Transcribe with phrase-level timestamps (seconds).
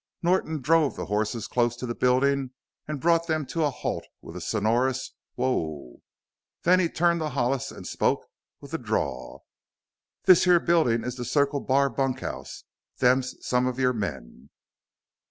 [0.23, 2.49] Norton drove the horses close to the building
[2.87, 6.01] and brought them to a halt with a sonorous "whoa"!
[6.63, 8.25] Then he turned to Hollis and spoke
[8.59, 9.45] with a drawl:
[10.23, 12.63] "This here building is the Circle Bar bunkhouse;
[12.97, 14.49] them's some of your men."